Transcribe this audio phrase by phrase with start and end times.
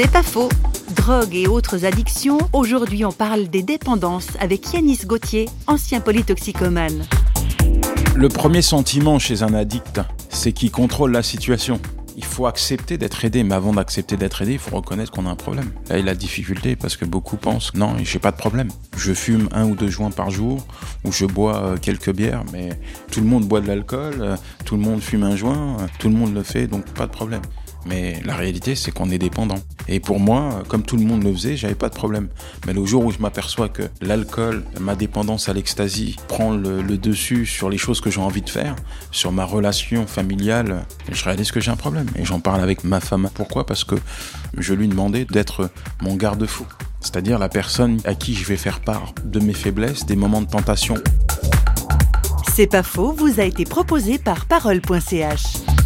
[0.00, 0.48] C'est pas faux.
[0.94, 7.04] Drogue et autres addictions, aujourd'hui on parle des dépendances avec Yanis Gauthier, ancien polytoxicomane.
[8.14, 11.80] Le premier sentiment chez un addict, c'est qu'il contrôle la situation.
[12.16, 15.30] Il faut accepter d'être aidé, mais avant d'accepter d'être aidé, il faut reconnaître qu'on a
[15.30, 15.72] un problème.
[15.88, 18.68] Là, il a la difficulté parce que beaucoup pensent non, j'ai pas de problème.
[18.96, 20.64] Je fume un ou deux joints par jour,
[21.04, 22.68] ou je bois euh, quelques bières, mais
[23.10, 26.08] tout le monde boit de l'alcool, euh, tout le monde fume un joint, euh, tout
[26.08, 27.42] le monde le fait, donc pas de problème.
[27.86, 29.58] Mais la réalité, c'est qu'on est dépendant.
[29.88, 32.28] Et pour moi, comme tout le monde le faisait, j'avais pas de problème.
[32.66, 37.46] Mais le jour où je m'aperçois que l'alcool, ma dépendance à l'ecstasy, prend le, dessus
[37.46, 38.76] sur les choses que j'ai envie de faire,
[39.10, 42.06] sur ma relation familiale, je réalise que j'ai un problème.
[42.16, 43.30] Et j'en parle avec ma femme.
[43.34, 43.64] Pourquoi?
[43.64, 43.94] Parce que
[44.56, 45.70] je lui demandais d'être
[46.02, 46.66] mon garde-fou.
[47.00, 50.48] C'est-à-dire la personne à qui je vais faire part de mes faiblesses, des moments de
[50.48, 50.96] tentation.
[52.54, 55.77] C'est pas faux, vous a été proposé par parole.ch.